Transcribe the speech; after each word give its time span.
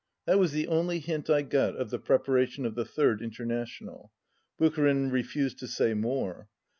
That 0.25 0.39
was 0.39 0.51
the 0.51 0.67
only 0.67 0.97
hint 0.97 1.29
I 1.29 1.43
got 1.43 1.75
of 1.75 1.91
the 1.91 1.99
preparation 1.99 2.65
of 2.65 2.73
the 2.73 2.85
Third 2.85 3.21
International. 3.21 4.11
Bu 4.57 4.71
charin 4.71 5.11
refused 5.11 5.59
to 5.59 5.67
say 5.67 5.93
more. 5.93 6.49